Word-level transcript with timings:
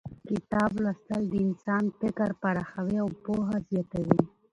کتاب 0.29 0.71
لوستل 0.83 1.23
د 1.29 1.33
انسان 1.45 1.83
فکر 1.99 2.29
پراخوي 2.41 2.97
او 3.03 3.09
پوهه 3.25 3.57
زیاتوي 3.69 4.19